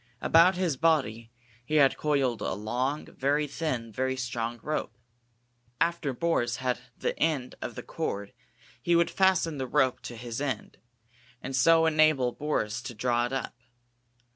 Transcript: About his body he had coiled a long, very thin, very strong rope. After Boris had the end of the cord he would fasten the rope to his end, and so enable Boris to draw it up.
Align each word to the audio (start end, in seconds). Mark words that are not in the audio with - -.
About 0.19 0.55
his 0.55 0.77
body 0.77 1.31
he 1.63 1.75
had 1.75 1.95
coiled 1.95 2.41
a 2.41 2.53
long, 2.53 3.05
very 3.05 3.45
thin, 3.45 3.91
very 3.91 4.17
strong 4.17 4.59
rope. 4.63 4.97
After 5.79 6.11
Boris 6.11 6.55
had 6.55 6.79
the 6.97 7.15
end 7.19 7.53
of 7.61 7.75
the 7.75 7.83
cord 7.83 8.33
he 8.81 8.95
would 8.95 9.11
fasten 9.11 9.59
the 9.59 9.67
rope 9.67 9.99
to 9.99 10.15
his 10.15 10.41
end, 10.41 10.79
and 11.39 11.55
so 11.55 11.85
enable 11.85 12.31
Boris 12.31 12.81
to 12.81 12.95
draw 12.95 13.27
it 13.27 13.31
up. 13.31 13.53